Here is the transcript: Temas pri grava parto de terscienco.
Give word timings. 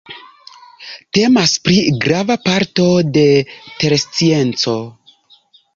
Temas 1.17 1.53
pri 1.67 1.77
grava 2.07 2.39
parto 2.49 2.89
de 3.19 3.27
terscienco. 3.85 4.77